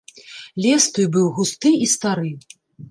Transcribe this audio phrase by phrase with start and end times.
[0.65, 2.29] Лес той быў густы і стары.